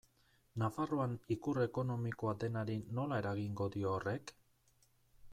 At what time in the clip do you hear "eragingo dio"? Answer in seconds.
3.23-3.93